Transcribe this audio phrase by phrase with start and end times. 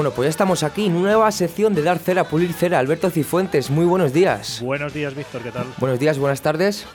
[0.00, 2.78] Bueno, pues ya estamos aquí, nueva sección de Dar Cera, Pulir Cera.
[2.78, 4.62] Alberto Cifuentes, muy buenos días.
[4.62, 5.66] Buenos días, Víctor, ¿qué tal?
[5.76, 6.86] Buenos días, buenas tardes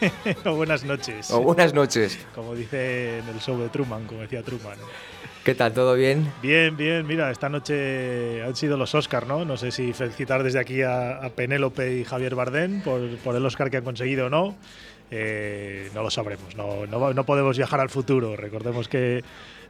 [0.46, 1.30] o buenas noches.
[1.32, 2.18] o buenas noches.
[2.34, 4.78] Como dice en el show de Truman, como decía Truman.
[5.44, 5.74] ¿Qué tal?
[5.74, 6.32] ¿Todo bien?
[6.40, 9.44] Bien, bien, mira, esta noche han sido los Oscar, ¿no?
[9.44, 13.44] No sé si felicitar desde aquí a, a Penélope y Javier Bardem por, por el
[13.44, 14.56] Oscar que han conseguido o no.
[15.10, 18.34] Eh, no lo sabremos, no, no, no podemos viajar al futuro.
[18.34, 19.22] Recordemos que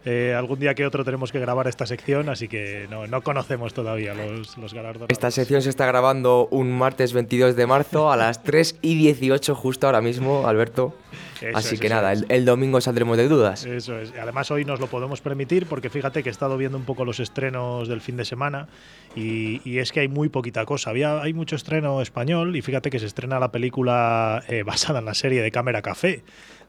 [0.07, 3.75] eh, algún día que otro tenemos que grabar esta sección, así que no, no conocemos
[3.75, 5.11] todavía los, los galardonados.
[5.11, 9.57] Esta sección se está grabando un martes 22 de marzo a las 3 y 18
[9.57, 10.95] justo ahora mismo, Alberto.
[11.43, 13.67] Eso Así es, que nada, el, el domingo saldremos de dudas.
[13.67, 14.13] Eso es.
[14.21, 17.21] Además hoy nos lo podemos permitir porque fíjate que he estado viendo un poco los
[17.21, 18.69] estrenos del fin de semana
[19.17, 20.91] y, y es que hay muy poquita cosa.
[20.91, 25.05] Había, hay mucho estreno español y fíjate que se estrena la película eh, basada en
[25.05, 26.23] la serie de Cámara Café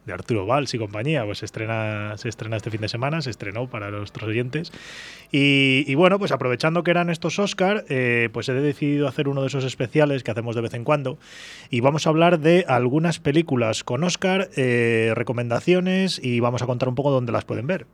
[0.07, 3.29] de Arturo Valls y compañía, pues se estrena, se estrena este fin de semana, se
[3.29, 4.71] estrenó para nuestros oyentes.
[5.31, 9.47] Y, bueno, pues aprovechando que eran estos Oscar, eh, pues he decidido hacer uno de
[9.47, 11.19] esos especiales que hacemos de vez en cuando.
[11.69, 16.87] Y vamos a hablar de algunas películas con Oscar, eh, recomendaciones y vamos a contar
[16.87, 17.85] un poco dónde las pueden ver.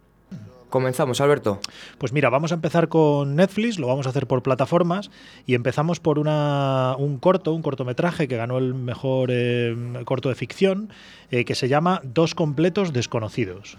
[0.74, 1.60] Comenzamos, Alberto.
[2.00, 5.12] Pues mira, vamos a empezar con Netflix, lo vamos a hacer por plataformas
[5.46, 10.36] y empezamos por una, un corto, un cortometraje que ganó el mejor eh, corto de
[10.36, 10.92] ficción,
[11.30, 13.78] eh, que se llama Dos completos desconocidos.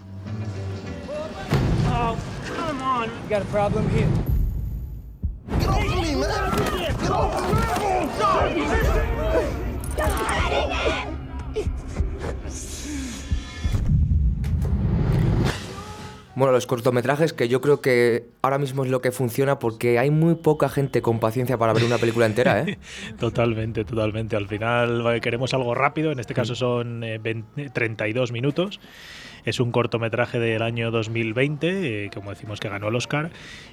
[1.91, 2.15] Oh,
[2.47, 3.09] come on.
[3.09, 4.07] You got a problem here?
[5.59, 6.49] Get off of me, man.
[9.97, 10.09] Get
[11.09, 11.14] off.
[16.35, 20.11] Bueno, los cortometrajes que yo creo que ahora mismo es lo que funciona porque hay
[20.11, 22.77] muy poca gente con paciencia para ver una película entera, ¿eh?
[23.19, 24.35] Totalmente, totalmente.
[24.35, 28.79] Al final eh, queremos algo rápido, en este caso son eh, 20 32 minutos.
[29.45, 33.29] Es un cortometraje del año 2020, eh, como decimos que ganó el Oscar.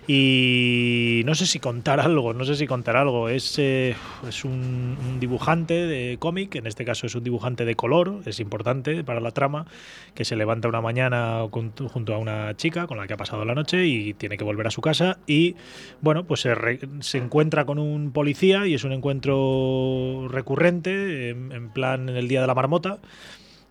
[0.06, 3.28] Y no sé si contar algo, no sé si contar algo.
[3.28, 3.94] Es, eh,
[4.28, 9.02] es un, dibujante de cómic, en este caso es un dibujante de color, es importante
[9.04, 9.66] para la trama,
[10.14, 13.54] que se levanta una mañana junto a una chica con la que ha pasado la
[13.54, 15.18] noche y tiene que volver a su casa.
[15.26, 15.56] Y
[16.00, 21.52] bueno, pues se, re- se encuentra con un policía y es un encuentro recurrente, en,
[21.52, 22.98] en plan en el día de la marmota.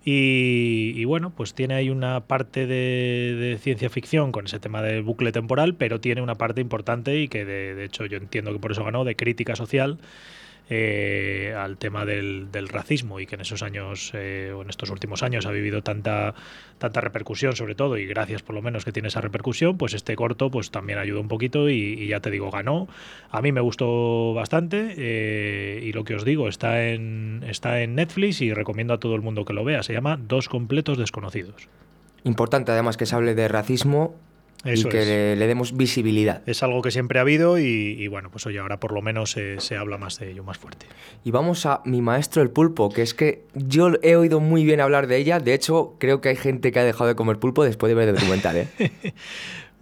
[0.03, 5.03] Y, bueno, pues tiene ahí una parte de, de ciencia ficción con ese tema del
[5.03, 8.59] bucle temporal, pero tiene una parte importante y que de, de hecho yo entiendo que
[8.59, 9.99] por eso ganó, de crítica social
[10.73, 15.21] eh, al tema del, racismo y que en esos años eh, o en estos últimos
[15.21, 16.33] años ha vivido tanta,
[16.77, 20.15] tanta repercusión sobre todo y gracias por lo menos que tiene esa repercusión, pues este
[20.15, 22.87] corto pues también ayudó un poquito y, y ya te digo, ganó.
[23.31, 27.95] A mí me gustó bastante eh, y lo que os digo, está en, está en
[27.95, 29.83] Netflix y recomiendo a todo el mundo que lo vea.
[29.83, 31.67] Se llama Dos completos desconocidos.
[32.23, 34.15] Importante además que se hable de racismo
[34.63, 36.43] Eso y que le, le demos visibilidad.
[36.47, 37.63] Es algo que siempre ha habido y,
[37.97, 40.57] y bueno, pues oye, ahora por lo menos se- se habla más de ello, más
[40.59, 40.85] fuerte.
[41.23, 44.79] Y vamos a mi maestro el pulpo, que es que yo he oído muy bien
[44.79, 45.39] hablar de ella.
[45.39, 48.09] De hecho, creo que hay gente que ha dejado de comer pulpo después de ver
[48.09, 48.67] el documental, ¿eh?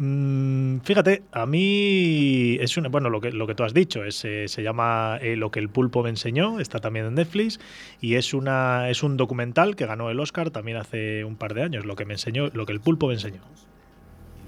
[0.01, 4.23] Mm, fíjate, a mí es una, bueno, lo que, lo que tú has dicho, es,
[4.23, 7.59] eh, se llama eh, Lo que el pulpo me enseñó, está también en Netflix,
[7.99, 11.63] y es, una, es un documental que ganó el Oscar también hace un par de
[11.63, 13.41] años, lo que me enseñó, lo que el pulpo me enseñó.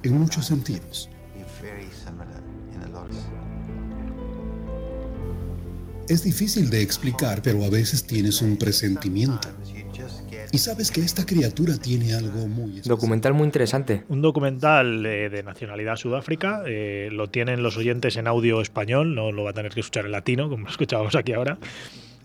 [0.04, 1.10] En muchos sentidos.
[6.08, 9.48] Es difícil de explicar, pero a veces tienes un presentimiento.
[10.52, 12.96] Y sabes que esta criatura tiene algo muy especial.
[12.96, 14.04] Documental muy interesante.
[14.10, 19.32] Un documental eh, de nacionalidad Sudáfrica, eh, lo tienen los oyentes en audio español, no
[19.32, 21.58] lo va a tener que escuchar en latino, como lo escuchábamos aquí ahora.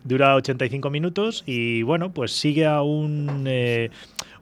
[0.02, 3.90] Dura 85 minutos y bueno, pues sigue a un, eh,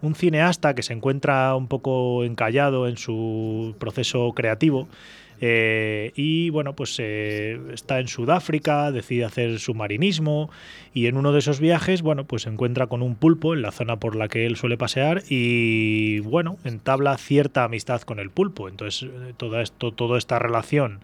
[0.04, 4.88] un cineasta que se encuentra un poco encallado en su proceso creativo.
[5.40, 10.48] eh, y bueno, pues eh, está en Sudáfrica, decide hacer submarinismo
[10.94, 13.72] y en uno de esos viajes, bueno, pues se encuentra con un pulpo en la
[13.72, 18.68] zona por la que él suele pasear y bueno, entabla cierta amistad con el pulpo.
[18.68, 21.00] Entonces, eh, toda, esto, toda esta relación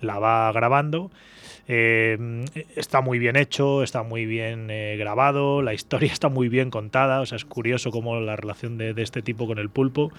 [0.00, 1.10] la va grabando.
[1.70, 2.16] Eh,
[2.76, 7.20] está muy bien hecho, está muy bien eh, grabado, la historia está muy bien contada,
[7.20, 10.10] o sea, es curioso como la relación de, de este tipo con el pulpo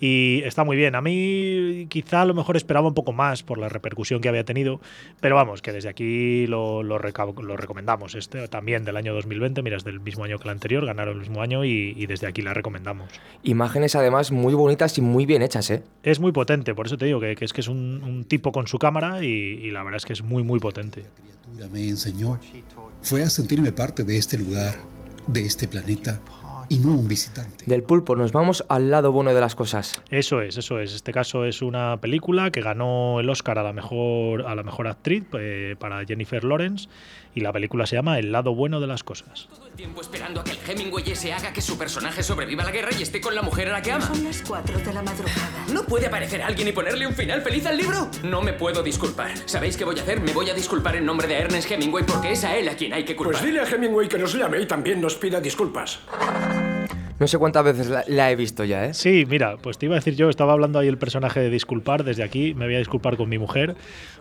[0.00, 0.94] y está muy bien.
[0.94, 4.44] A mí quizá a lo mejor esperaba un poco más por la repercusión que había
[4.44, 4.80] tenido,
[5.20, 8.14] pero vamos, que desde aquí lo, lo, reca- lo recomendamos.
[8.14, 11.20] Este también del año 2020, mira, es del mismo año que el anterior, ganaron el
[11.20, 13.08] mismo año y, y desde aquí la recomendamos.
[13.42, 15.82] Imágenes además muy bonitas y muy bien hechas, ¿eh?
[16.02, 18.52] Es muy potente, por eso te digo que, que es que es un, un tipo
[18.52, 20.89] con su cámara y, y la verdad es que es muy, muy potente.
[20.90, 22.38] Criatura me enseñó
[23.02, 24.76] fue a sentirme parte de este lugar,
[25.26, 26.20] de este planeta,
[26.70, 27.64] y no un visitante.
[27.66, 30.00] Del pulpo nos vamos al lado bueno de las cosas.
[30.08, 30.94] Eso es, eso es.
[30.94, 34.86] Este caso es una película que ganó el Oscar a la mejor, a la mejor
[34.86, 36.88] actriz eh, para Jennifer Lawrence
[37.34, 39.48] y la película se llama El lado bueno de las cosas.
[39.76, 42.90] Tiempo esperando a que el Hemingway ese haga que su personaje sobreviva a la guerra
[42.96, 44.06] y esté con la mujer a la que ama.
[44.06, 45.64] Son las 4 de la madrugada.
[45.72, 48.08] ¿No puede aparecer alguien y ponerle un final feliz al libro?
[48.22, 49.32] No me puedo disculpar.
[49.46, 50.20] ¿Sabéis qué voy a hacer?
[50.20, 52.92] Me voy a disculpar en nombre de Ernest Hemingway porque es a él a quien
[52.92, 53.34] hay que culpar.
[53.34, 56.00] Pues dile a Hemingway que nos llame y también nos pida disculpas.
[57.20, 58.94] No sé cuántas veces la, la he visto ya, ¿eh?
[58.94, 62.02] Sí, mira, pues te iba a decir yo, estaba hablando ahí el personaje de disculpar,
[62.02, 63.76] desde aquí me voy a disculpar con mi mujer,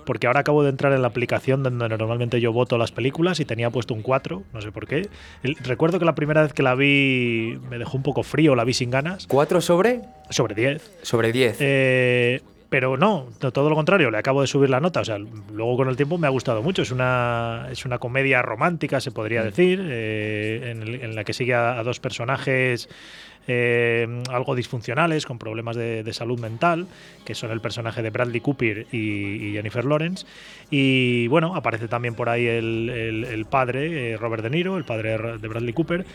[0.05, 3.45] porque ahora acabo de entrar en la aplicación donde normalmente yo voto las películas y
[3.45, 5.07] tenía puesto un 4, no sé por qué.
[5.43, 8.65] El- recuerdo que la primera vez que la vi me dejó un poco frío, la
[8.65, 10.01] vi sin ganas, ¿Cuatro sobre?
[10.29, 10.91] sobre 10.
[11.01, 11.55] Sobre diez.
[11.61, 15.01] Eh, pero no, to- todo lo contrario, le acabo de subir la nota.
[15.01, 16.83] O sea, luego con el tiempo me ha gustado mucho.
[16.83, 21.79] Es una, es una comedia romántica, se podría decir, eh, en, la que sigue a,
[21.79, 22.87] a dos personajes
[23.47, 26.85] eh, algo disfuncionales, con problemas de, de salud mental,
[27.25, 28.97] que son el personaje de Bradley Cooper y,
[29.47, 30.27] y Jennifer Lawrence.
[30.69, 34.83] Y bueno, aparece también por ahí el, el- el padre, eh, Robert De Niro, el
[34.83, 36.05] padre de Bradley Cooper.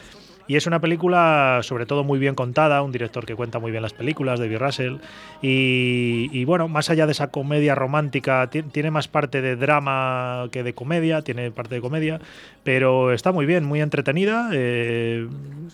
[0.47, 3.83] Y es una película sobre todo muy bien contada, un director que cuenta muy bien
[3.83, 4.97] las películas, David Russell.
[5.41, 10.49] Y, y, bueno, más allá de esa comedia romántica, ti- tiene más parte de drama
[10.53, 12.21] que de comedia, tiene parte de comedia,
[12.63, 15.27] pero está muy bien, muy entretenida eh,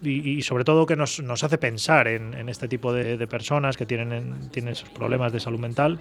[0.03, 3.27] y, y sobre todo que nos, nos hace pensar en, en este tipo de, de
[3.27, 5.99] personas que tienen, tienen esos problemas de salud mental.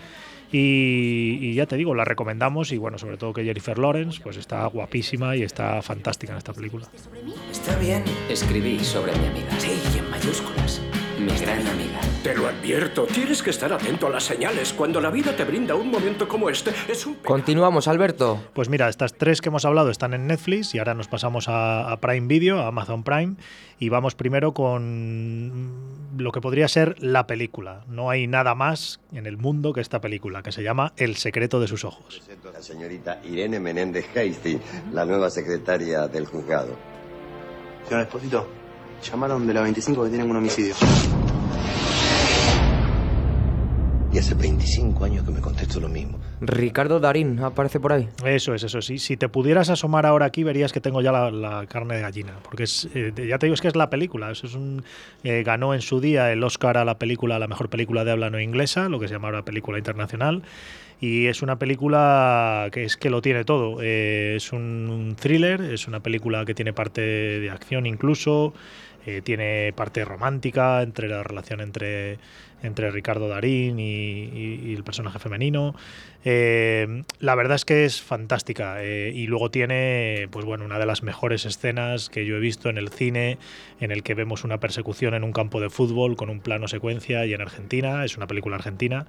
[0.52, 4.36] Y, y ya te digo, la recomendamos y bueno, sobre todo que Jennifer Lawrence pues
[4.36, 6.88] está guapísima y está fantástica en esta película.
[7.52, 8.04] Está bien.
[8.60, 9.58] Escribí sobre mi amiga.
[9.58, 10.82] Sí, y en mayúsculas.
[11.18, 12.02] Mi gran amiga.
[12.22, 14.74] Te lo advierto, tienes que estar atento a las señales.
[14.74, 17.16] Cuando la vida te brinda un momento como este, es un...
[17.16, 18.42] Continuamos, Alberto.
[18.54, 21.90] Pues mira, estas tres que hemos hablado están en Netflix y ahora nos pasamos a,
[21.90, 23.36] a Prime Video, a Amazon Prime,
[23.80, 25.72] y vamos primero con
[26.18, 27.86] lo que podría ser la película.
[27.88, 31.62] No hay nada más en el mundo que esta película, que se llama El secreto
[31.62, 32.22] de sus ojos.
[32.54, 34.60] La señorita Irene Menéndez Hasty,
[34.92, 36.99] la nueva secretaria del juzgado.
[37.90, 38.48] Señor Esposito,
[39.02, 40.76] llamaron de la 25 que tienen un homicidio.
[44.12, 46.18] Y hace 25 años que me contesto lo mismo.
[46.42, 48.10] Ricardo Darín aparece por ahí.
[48.26, 48.98] Eso es, eso sí.
[48.98, 52.34] Si te pudieras asomar ahora aquí, verías que tengo ya la, la carne de gallina.
[52.42, 54.32] Porque es, eh, ya te digo, es que es la película.
[54.32, 54.84] Eso es un,
[55.24, 58.10] eh, ganó en su día el Oscar a la película, a la mejor película de
[58.12, 60.42] habla no inglesa, lo que se llama ahora película internacional.
[61.00, 63.78] Y es una película que es que lo tiene todo.
[63.80, 68.54] Eh, es un, un thriller, es una película que tiene parte de acción incluso.
[69.06, 72.20] eh, tiene parte romántica entre la relación entre,
[72.64, 75.76] entre Ricardo Darín y, el personaje femenino.
[76.26, 80.86] Eh, la verdad es que es fantástica eh, y luego tiene, pues bueno, una de
[80.86, 83.38] las mejores escenas que yo he visto en el cine,
[83.80, 87.26] en el que vemos una persecución en un campo de fútbol con un plano secuencia
[87.26, 88.04] y en Argentina.
[88.04, 89.08] Es una película argentina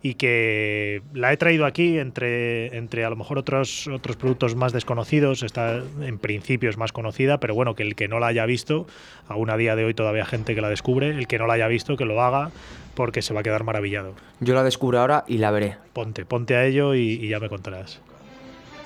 [0.00, 4.72] y que la he traído aquí entre, entre a lo mejor otros, otros productos más
[4.72, 5.42] desconocidos.
[5.42, 8.86] Está en principio es más conocida, pero bueno, que el que no la haya visto,
[9.26, 11.54] aún a día de hoy todavía hay gente que la descubre, el que no la
[11.54, 12.50] haya visto, que lo haga
[12.94, 14.14] porque se va a quedar maravillado.
[14.40, 15.76] Yo la descubro ahora y la veré.
[15.92, 18.00] Ponte, ponte a ello y, y ya me contarás.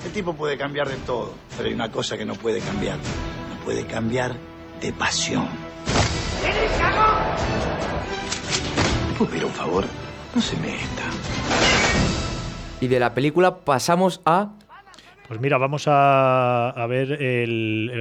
[0.05, 2.97] El tipo puede cambiar de todo, pero hay una cosa que no puede cambiar.
[2.97, 4.35] No puede cambiar
[4.81, 5.49] de pasión.
[9.09, 9.85] ¿Le puedo pedir un favor?
[10.35, 11.05] No se meta.
[12.81, 14.51] Y de la película pasamos a...
[15.33, 17.19] Pues mira, vamos a, ver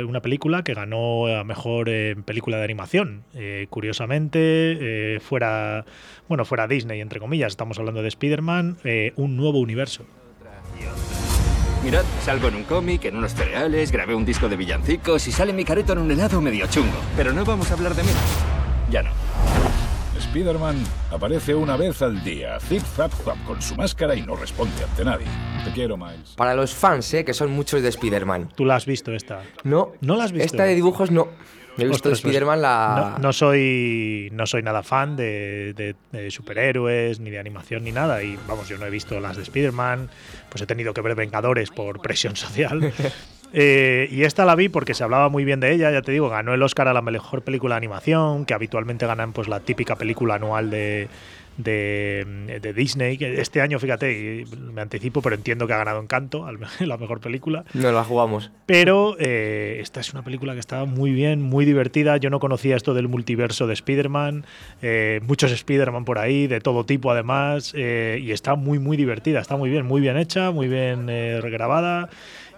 [0.06, 3.24] una película que ganó a mejor eh, película de animación.
[3.34, 4.36] Eh, curiosamente,
[5.16, 5.86] eh, fuera,
[6.28, 8.80] bueno, fuera Disney, entre comillas, estamos hablando de Spider-Man,
[9.16, 10.04] un nuevo universo.
[11.86, 15.54] Mirad, salgo en un cómic, en unos cereales, grabé un disco de villancicos y sale
[15.54, 17.00] mi careto en un helado medio chungo.
[17.16, 18.10] Pero no vamos a hablar de mí.
[18.90, 19.31] Ya no.
[20.22, 20.76] Spider-Man
[21.12, 25.04] aparece una vez al día, zip zap zap con su máscara y no responde ante
[25.04, 25.26] nadie.
[25.66, 26.34] Te quiero, Miles.
[26.38, 27.26] Para los fans, ¿eh?
[27.26, 28.50] que son muchos de Spider-Man.
[28.56, 29.42] ¿Tú la has visto esta?
[29.64, 29.94] No.
[30.02, 30.46] ¿No la has visto?
[30.46, 31.28] Esta de dibujos no.
[31.78, 33.14] He visto Ostras, pues, Spider-Man la...
[33.18, 37.92] No, no soy, no soy nada fan de, de- de superhéroes, ni de animación, ni
[37.92, 38.22] nada.
[38.24, 40.10] Y vamos, yo no he visto las de Spider-Man,
[40.50, 42.94] pues he tenido que ver Vengadores por presión social.
[43.54, 46.30] Eh, y esta la vi porque se hablaba muy bien de ella, ya te digo,
[46.30, 49.96] ganó el Oscar a la mejor película de animación, que habitualmente ganan pues la típica
[49.98, 51.10] película anual de,
[51.58, 53.18] de, de Disney.
[53.18, 56.48] que Este año, fíjate, me anticipo, pero entiendo que ha ganado Encanto,
[56.80, 57.66] la mejor película.
[57.74, 58.52] No la jugamos.
[58.66, 62.18] Pero eh, esta es una película que está muy bien, muy divertida.
[62.18, 64.46] Yo no conocía esto del multiverso de Spider-Man.
[64.82, 67.74] eh, muchos Spider-Man por ahí, de todo tipo además.
[67.76, 69.40] eh, y está muy, muy divertida.
[69.40, 72.10] Está muy bien, muy bien hecha, muy bien grabada.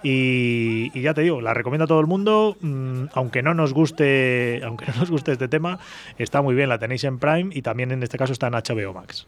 [0.03, 3.73] Y, y ya te digo, la recomiendo a todo el mundo, mm, aunque no nos
[3.73, 5.79] guste, aunque no nos guste este tema,
[6.17, 8.93] está muy bien, la tenéis en Prime y también en este caso está en HBO
[8.93, 9.25] Max.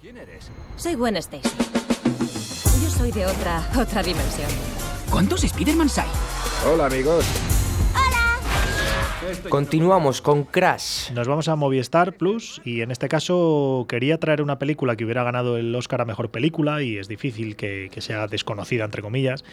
[0.76, 1.50] Soy Gwen Stacy.
[2.84, 4.50] Yo soy de otra, otra dimensión.
[5.10, 6.10] ¿Cuántos Spider-Mans hay?
[6.70, 7.26] Hola, amigos.
[9.50, 11.12] Continuamos con Crash.
[11.12, 15.24] Nos vamos a Movistar Plus y en este caso quería traer una película que hubiera
[15.24, 19.44] ganado el Oscar a Mejor Película y es difícil que, que sea desconocida, entre comillas.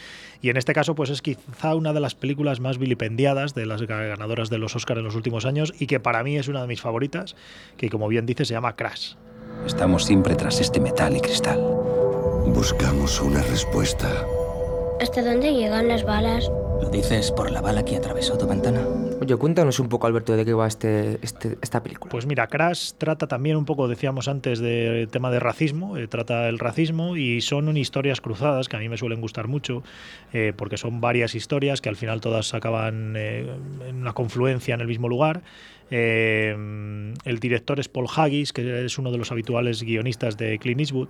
[0.41, 3.83] Y en este caso pues es quizá una de las películas más vilipendiadas de las
[3.83, 6.69] ganadoras de los Oscars en los últimos años y que para mí es una de
[6.69, 7.37] mis favoritas,
[7.77, 9.15] que como bien dice se llama Crash.
[9.67, 11.61] Estamos siempre tras este metal y cristal.
[12.47, 14.27] Buscamos una respuesta.
[15.01, 16.51] ¿Hasta dónde llegan las balas?
[16.81, 18.85] ¿Lo dices por la bala que atravesó tu ventana?
[19.23, 22.11] Oye, cuéntanos un poco, Alberto, de qué va este, este- esta película.
[22.11, 26.49] Pues mira, Crash trata también un poco, decíamos antes, del tema de racismo, eh, trata
[26.49, 29.85] el racismo y son historias cruzadas que a mí me suelen gustar mucho,
[30.33, 33.47] eh, porque son varias historias que al final todas acaban eh,
[33.89, 35.43] en una confluencia en el mismo lugar.
[35.95, 41.09] El director es Paul Haggis, que es uno de los habituales guionistas de Clint Eastwood.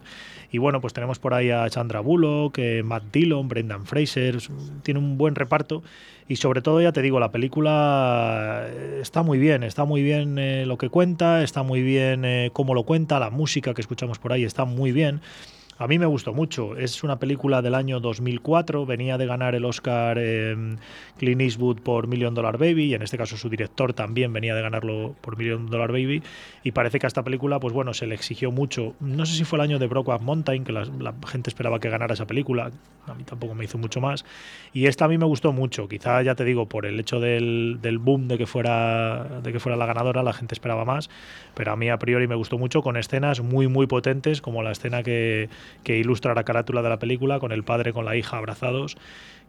[0.51, 4.39] Y bueno, pues tenemos por ahí a Chandra Bullock, eh, Matt Dillon, Brendan Fraser.
[4.83, 5.85] Tiene un buen reparto.
[6.29, 9.63] Y sobre todo, ya te digo, la película eh, está muy bien.
[9.63, 13.31] Está muy bien eh, lo que cuenta, está muy bien eh, cómo lo cuenta, la
[13.31, 15.21] música que escuchamos por ahí está muy bien.
[15.83, 16.77] A mí me gustó mucho.
[16.77, 18.87] Es una película del año 2004.
[18.87, 20.55] Venía de ganar el Oscar eh,
[21.19, 24.63] Clint Eastwood por Million Dollar Baby y en este caso su director también venía de
[24.63, 26.23] ganarlo por Million Dollar Baby.
[26.63, 28.95] Y parece que a esta película, pues bueno, se le exigió mucho.
[29.01, 30.87] No sé si fue el año de Brokeback Mountain, que la,
[31.27, 32.71] gente esperaba que ganara esa película.
[33.09, 34.25] A mí tampoco me hizo mucho más.
[34.73, 35.89] Y esta a mí me gustó mucho.
[35.89, 39.59] Quizá ya te digo, por el hecho del, del boom de que, fuera, de que
[39.59, 41.11] fuera la ganadora, la gente esperaba más.
[41.55, 44.71] Pero a mí a priori me gustó mucho con escenas muy, muy potentes, como la
[44.71, 45.49] escena que,
[45.85, 48.97] que ilustra la carátula de la película, con el padre con la hija abrazados,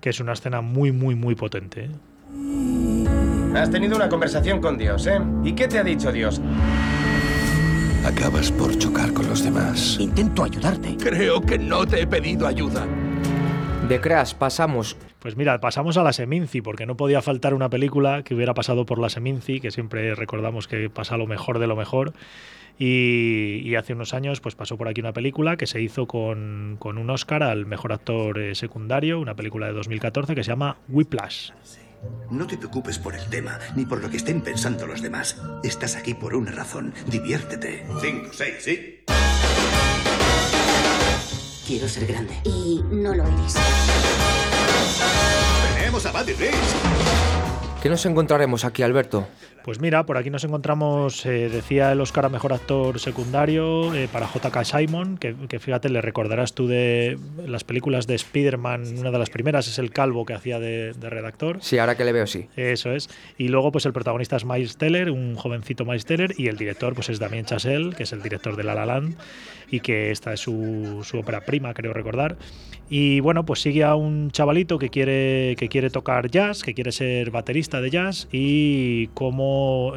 [0.02, 1.86] que es una escena muy, muy, muy potente.
[1.86, 3.08] ¿eh?
[3.56, 5.20] Has tenido una conversación con Dios, ¿eh?
[5.44, 6.42] ¿Y qué te ha dicho Dios?
[8.06, 9.98] Acabas por chocar con los demás.
[10.00, 10.98] Intento ayudarte.
[10.98, 12.86] Creo que no te he pedido ayuda.
[13.88, 14.98] De Crash pasamos.
[15.20, 18.86] Pues mira, pasamos a la Seminci, porque no podía faltar una película que hubiera pasado
[18.86, 22.14] por la Seminci, que siempre recordamos que pasa lo mejor de lo mejor.
[22.78, 26.78] Y, y hace unos años pues pasó por aquí una película que se hizo con,
[26.80, 30.78] con un Oscar al mejor actor eh, secundario, una película de 2014 que se llama
[30.90, 31.52] Whiplash.
[32.30, 35.42] No te preocupes por el tema, ni por lo que estén pensando los demás.
[35.64, 36.94] Estás aquí por una razón.
[37.08, 37.86] Diviértete.
[38.02, 39.04] Cinco, seis, sí.
[41.66, 42.34] Quiero ser grande.
[42.44, 43.56] Y no lo eres.
[45.78, 46.54] Tenemos a Buddy Rich.
[47.82, 49.28] ¿Qué nos encontraremos aquí, Alberto?
[49.64, 54.10] Pues mira, por aquí nos encontramos, eh, decía el Oscar a Mejor Actor Secundario eh,
[54.12, 54.66] para J.K.
[54.66, 57.18] Simon, que, que fíjate, le recordarás tú de
[57.48, 61.10] las películas de Spider-Man, una de las primeras es el calvo que hacía de, de
[61.10, 61.60] redactor.
[61.62, 62.48] Sí, ahora que le veo, sí.
[62.58, 63.10] Eso es.
[63.38, 66.94] Y luego, pues el protagonista es Miles Teller, un jovencito Miles Teller, y el director,
[66.94, 69.16] pues es Damien Chazelle, que es el director de La La Land,
[69.72, 72.36] y que esta es su, su ópera prima, creo recordar.
[72.90, 76.92] Y bueno, pues sigue a un chavalito que quiere, que quiere tocar jazz, que quiere
[76.92, 79.08] ser baterista de jazz, y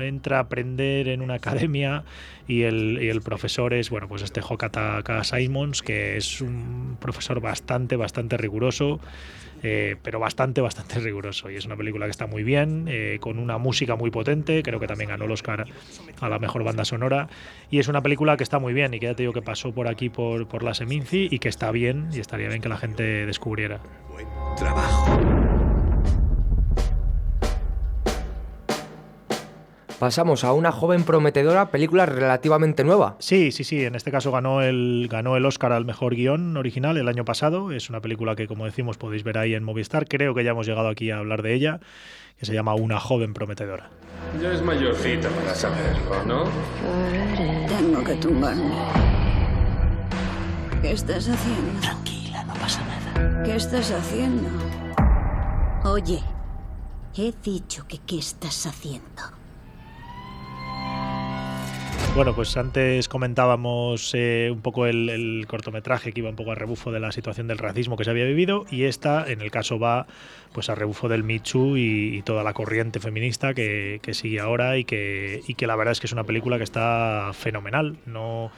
[0.00, 2.04] entra a aprender en una academia.
[2.48, 7.96] Y el, el profesor es, bueno, pues este Hokata Simons, que es un profesor bastante,
[7.96, 9.00] bastante riguroso.
[9.62, 11.50] Eh, pero bastante, bastante riguroso.
[11.50, 14.78] Y es una película que está muy bien, eh, con una música muy potente, creo
[14.78, 15.66] que también ganó el Oscar
[16.20, 17.28] a la mejor banda sonora.
[17.70, 19.72] Y es una película que está muy bien y que ya te digo que pasó
[19.72, 22.76] por aquí por, por la Seminci y que está bien y estaría bien que la
[22.76, 23.80] gente descubriera.
[24.56, 25.35] Trabajo.
[29.98, 33.16] Pasamos a una joven prometedora, película relativamente nueva.
[33.18, 33.82] Sí, sí, sí.
[33.82, 37.72] En este caso ganó el, ganó el Oscar al mejor guion original el año pasado.
[37.72, 40.06] Es una película que, como decimos, podéis ver ahí en Movistar.
[40.06, 41.80] Creo que ya hemos llegado aquí a hablar de ella,
[42.38, 43.88] que se llama Una joven prometedora.
[44.42, 46.44] Ya es mayorcita para saberlo, ¿no?
[47.66, 48.74] Tengo que tumbarme.
[50.82, 51.80] ¿Qué estás haciendo?
[51.80, 53.42] Tranquila, no pasa nada.
[53.44, 54.50] ¿Qué estás haciendo?
[55.84, 56.20] Oye,
[57.16, 59.35] he dicho que qué estás haciendo.
[62.16, 66.90] Bueno, pues antes comentábamos eh, un poco el, cortometraje que iba un poco a rebufo
[66.90, 70.06] de la situación del racismo que se había vivido y esta, en el caso, va
[70.54, 74.84] pues a rebufo del Too y, y toda la corriente feminista que, sigue ahora y
[74.84, 77.98] que, y que la verdad es que es una película que está fenomenal.
[78.06, 78.50] No,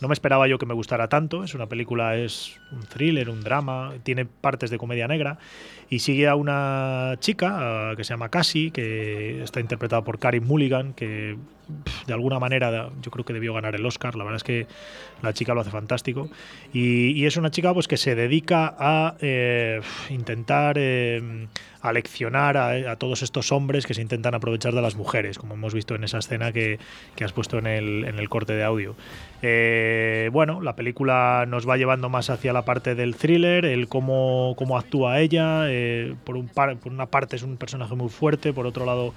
[0.00, 1.42] no me esperaba yo que me gustara tanto.
[1.42, 5.38] Es una película, es un thriller, un drama, tiene partes de comedia negra
[5.88, 10.46] y sigue a una chica uh, que se llama Cassie, que está interpretada por Karin
[10.46, 11.38] Mulligan, que
[12.06, 14.16] de alguna manera yo creo que debió ganar el Oscar.
[14.16, 14.66] La verdad es que
[15.22, 16.28] la chica lo hace fantástico.
[16.72, 21.46] Y, es una chica pues que se dedica a eh, intentar eh,
[21.82, 25.94] a, a, todos estos hombres que se intentan aprovechar de las mujeres, como hemos visto
[25.94, 26.78] en esa escena que,
[27.14, 28.96] que has puesto en el, en el corte de audio.
[29.42, 34.54] Eh, bueno, la película nos va llevando más hacia la parte del thriller, el cómo,
[34.56, 35.64] cómo actúa ella.
[35.68, 39.14] Eh, por, un par, por una parte es un personaje muy fuerte, por otro lado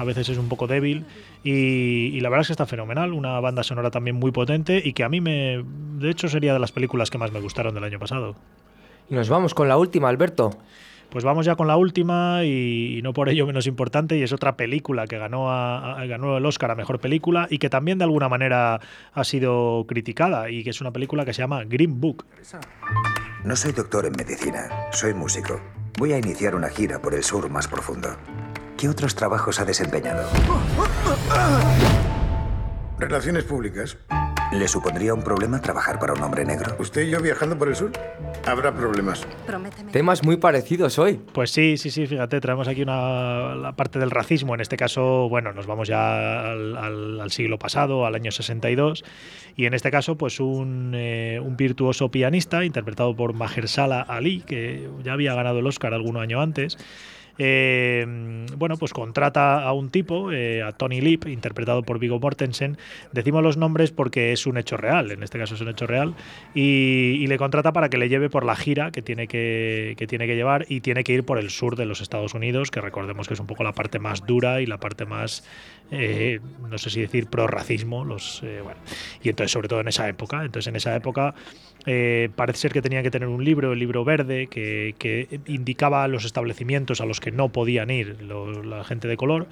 [0.00, 1.04] a veces es un poco débil
[1.44, 4.94] y, y, la verdad es que está fenomenal, una banda sonora también muy potente y
[4.94, 5.62] que a mí me,
[5.98, 8.34] de hecho sería de las películas que más me gustaron del año pasado.
[9.10, 10.56] Y nos vamos con la última, Alberto.
[11.10, 14.32] Pues vamos ya con la última y, y, no por ello menos importante, y es
[14.32, 17.98] otra película que ganó, a, a, ganó el Oscar a Mejor Película y que también
[17.98, 18.80] de alguna manera
[19.12, 22.24] ha sido criticada y que es una película que se llama Green Book.
[23.44, 25.60] No soy doctor en medicina, soy músico.
[25.98, 28.16] Voy a iniciar una gira por el sur más profundo.
[28.80, 30.26] ¿Qué otros trabajos ha desempeñado?
[32.98, 33.98] Relaciones públicas.
[34.52, 36.76] ¿Le supondría un problema trabajar para un hombre negro?
[36.78, 37.92] ¿Usted y yo viajando por el sur?
[38.46, 39.26] Habrá problemas.
[39.46, 39.92] Prométeme.
[39.92, 41.20] Temas muy parecidos hoy.
[41.34, 44.54] Pues sí, sí, sí, fíjate, traemos aquí una, la parte del racismo.
[44.54, 49.04] En este caso, bueno, nos vamos ya al, al, al siglo pasado, al año 62.
[49.56, 54.88] Y en este caso, pues un, eh, un virtuoso pianista interpretado por Mahershala Ali, que
[55.04, 56.78] ya había ganado el Oscar algún año antes.
[57.42, 58.04] Eh,
[58.58, 62.76] bueno, pues contrata a un tipo, eh, a Tony Lip, interpretado por Vigo Mortensen.
[63.12, 66.14] Decimos los nombres porque es un hecho real, en este caso es un hecho real,
[66.54, 70.36] y, le contrata para que le lleve por la gira que tiene que, tiene que
[70.36, 73.34] llevar y tiene que ir por el sur de los Estados Unidos, que recordemos que
[73.34, 75.42] es un poco la parte más dura y la parte más,
[75.90, 78.04] eh, no sé si decir, pro-racismo.
[78.04, 78.62] Los, eh.
[79.22, 81.34] Y entonces, sobre todo en esa época, entonces en esa época
[81.86, 86.06] eh, parece ser que tenía que tener un libro, el libro verde, que, que indicaba
[86.08, 89.48] los establecimientos a los que no podían ir la gente de color.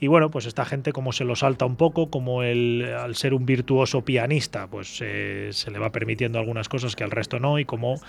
[0.00, 3.34] Y bueno, pues esta gente como se lo salta un poco, como el, al ser
[3.34, 7.58] un virtuoso pianista, pues eh, se le va permitiendo algunas cosas que al resto no,
[7.58, 8.00] y como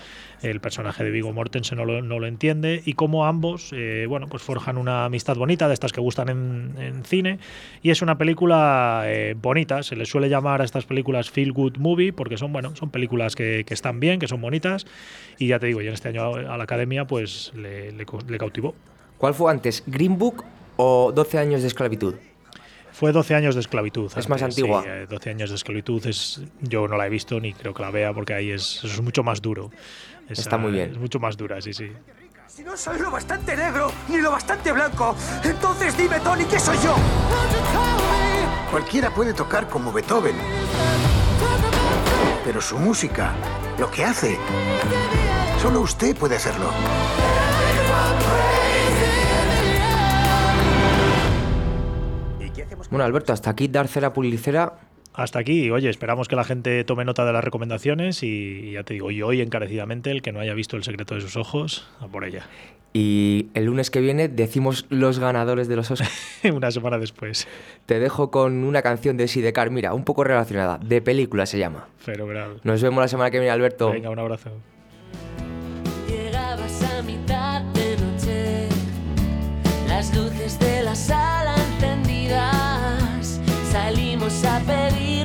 [0.42, 4.26] el personaje de Vigo Mortensen no lo, no lo entiende, y como ambos, eh, bueno,
[4.26, 7.38] pues forjan una amistad bonita, de estas que gustan en, en cine,
[7.82, 11.76] y es una película eh, bonita, se le suele llamar a estas películas feel good
[11.78, 14.86] movie, porque son, bueno, son películas que, que están bien, que son bonitas,
[15.38, 18.38] y ya te digo, yo en este año a la academia pues le, le, le
[18.38, 18.74] cautivó.
[19.18, 20.44] ¿Cuál fue antes, Green Book
[20.76, 22.14] o 12 años de esclavitud?
[22.92, 24.06] Fue 12 años de esclavitud.
[24.06, 24.82] Es antes, más antigua.
[24.82, 27.90] Sí, 12 años de esclavitud es, yo no la he visto ni creo que la
[27.90, 29.70] vea porque ahí es, es mucho más duro.
[30.28, 30.92] Esa, Está muy bien.
[30.92, 31.92] Es mucho más dura, sí, sí.
[32.48, 36.78] Si no soy lo bastante negro ni lo bastante blanco, entonces dime, Tony, ¿qué soy
[36.82, 36.96] yo?
[38.70, 40.36] Cualquiera puede tocar como Beethoven.
[42.44, 43.34] Pero su música,
[43.78, 44.38] lo que hace,
[45.60, 46.70] solo usted puede hacerlo.
[52.90, 54.74] Bueno, Alberto, hasta aquí dar cera pulicera.
[55.14, 58.92] Hasta aquí, oye, esperamos que la gente tome nota de las recomendaciones y ya te
[58.94, 62.06] digo, y hoy encarecidamente el que no haya visto El secreto de sus ojos, a
[62.06, 62.46] por ella.
[62.92, 66.40] Y el lunes que viene decimos los ganadores de los Oscars.
[66.52, 67.48] una semana después.
[67.86, 71.88] Te dejo con una canción de Sidecar, mira, un poco relacionada, de película se llama.
[71.98, 72.60] Fenomenal.
[72.62, 73.90] Nos vemos la semana que viene, Alberto.
[73.90, 74.50] Venga, un abrazo.
[83.72, 85.15] Salimos a pedir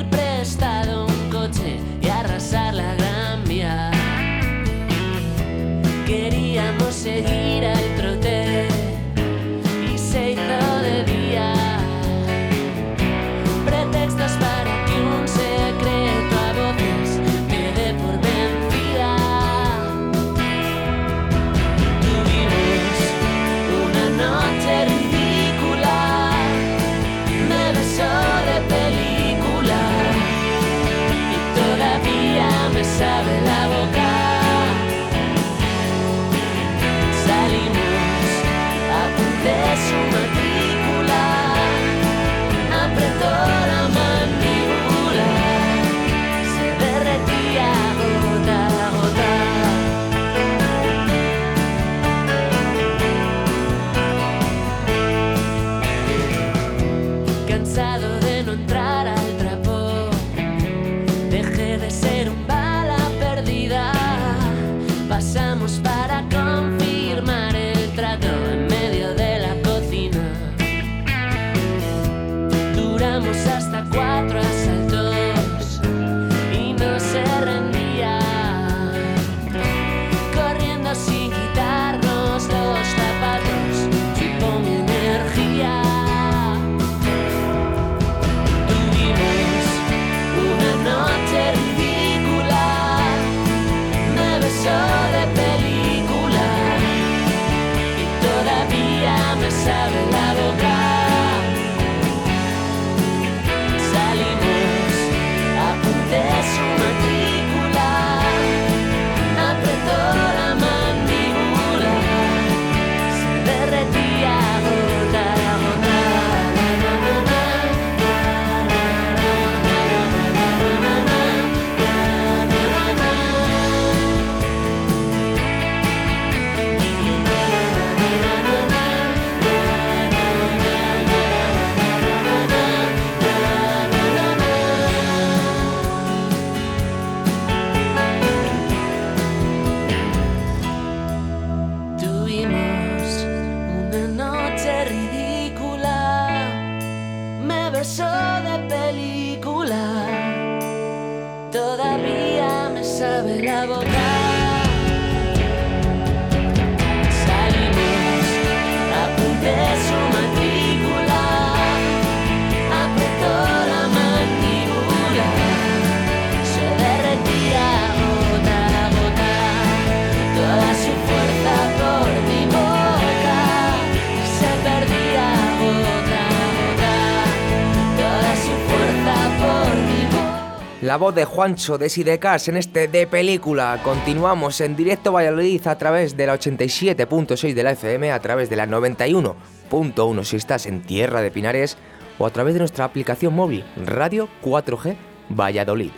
[180.91, 183.79] la voz de Juancho de Sidecars en este de película.
[183.81, 188.57] Continuamos en directo Valladolid a través de la 87.6 de la FM, a través de
[188.57, 191.77] la 91.1 si estás en Tierra de Pinares
[192.19, 194.97] o a través de nuestra aplicación móvil Radio 4G
[195.29, 195.91] Valladolid.